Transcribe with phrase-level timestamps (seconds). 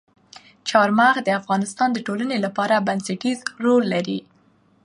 [0.69, 4.19] چار مغز د افغانستان د ټولنې لپاره بنسټيز رول لري.